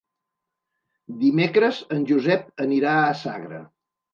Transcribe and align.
Dimecres 1.19 1.83
en 1.99 2.09
Josep 2.13 2.51
anirà 2.67 2.99
a 3.05 3.17
Sagra. 3.25 3.63